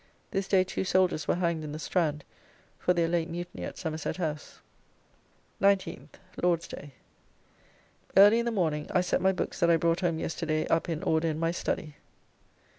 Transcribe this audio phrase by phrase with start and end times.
[0.31, 2.23] This day two soldiers were hanged in the Strand
[2.79, 4.59] for their late mutiny at Somerset house.
[5.61, 6.93] 19th (Lord's day).
[8.17, 11.03] Early in the morning I set my books that I brought home yesterday up in
[11.03, 11.97] order in my study.